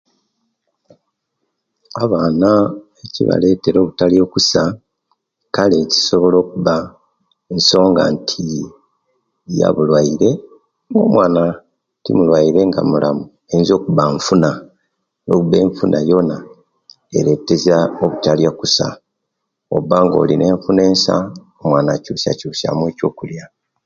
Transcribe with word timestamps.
Abaana 2.03 2.49
ekibaletera 3.05 3.79
okutaliya 3.81 4.23
okusa 4.25 4.61
kale 5.55 5.77
kisobola 5.91 6.35
okuba 6.43 6.75
ensonga 7.53 8.01
nti 8.13 8.43
yabulwaire 9.59 10.29
nomwana 10.91 11.43
timulwaire 12.03 12.61
nga 12.67 12.81
mulamu 12.89 13.23
eyinza 13.51 13.73
okuba 13.75 14.03
nfuna 14.15 14.49
oweba 15.31 15.57
enfuna 15.65 15.97
yona 16.09 16.37
eretesya 17.17 17.77
obutalya 18.03 18.47
okusa 18.53 18.87
ooba 19.75 19.97
nga 20.03 20.17
olina 20.23 20.45
enfuna 20.53 20.81
ensa 20.89 21.15
omwana 21.61 21.89
akyusyakyusya 21.93 22.69
mu 22.77 22.83
ekyokulya 22.91 23.45